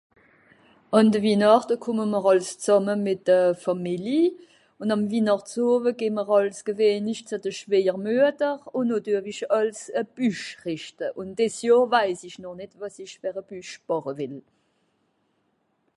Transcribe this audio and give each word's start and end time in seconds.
Àn 0.99 1.07
de 1.15 1.19
Winààchte 1.25 1.75
kumme 1.83 2.05
m'r 2.13 2.29
àls 2.31 2.47
zàmme 2.65 2.93
mìt 3.05 3.21
de 3.27 3.37
Fàmìli 3.63 4.19
un 4.81 4.93
àm 4.95 5.01
Winààchtsoowe 5.11 5.89
geh'mer 5.99 6.27
àls 6.37 6.59
gewehnlich 6.67 7.21
ze 7.29 7.37
d'r 7.43 7.55
Schwèjermüeder 7.59 8.57
un 8.77 8.85
noh 8.89 9.01
düe-w-ìch 9.05 9.43
àls 9.57 9.79
e 9.99 10.01
Büsch 10.15 10.47
rìschte 10.65 11.05
un 11.19 11.27
dìs 11.37 11.55
Johr 11.67 11.87
wais 11.93 12.19
ìch 12.27 12.39
noch 12.43 12.57
nìt, 12.59 12.73
wàs 12.81 12.95
ìch 13.03 13.15
fer 13.21 13.35
e 13.41 13.43
Büsch 13.49 13.75
bàche 13.87 14.13
wìll 14.17 14.39